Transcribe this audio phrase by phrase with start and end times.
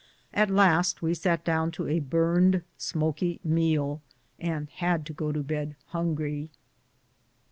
[0.33, 4.01] At last we sat down to a burned, smoky meal,
[4.39, 6.49] and had to go to bed hungry.